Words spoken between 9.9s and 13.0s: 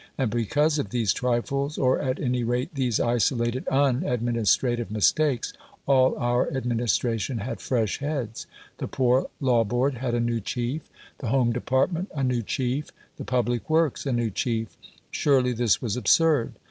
had a new chief, the Home Department a new chief,